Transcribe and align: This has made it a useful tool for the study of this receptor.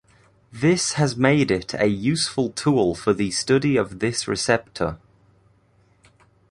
This 0.51 0.93
has 0.93 1.15
made 1.15 1.51
it 1.51 1.75
a 1.75 1.85
useful 1.85 2.49
tool 2.49 2.95
for 2.95 3.13
the 3.13 3.29
study 3.29 3.77
of 3.77 3.99
this 3.99 4.27
receptor. 4.27 4.97